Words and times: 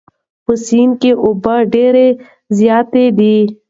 په 0.45 0.53
سیند 0.65 0.93
کې 1.01 1.11
اوبه 1.23 1.55
ډېرې 1.73 2.07
زیاتې 2.57 3.05
دي. 3.17 3.37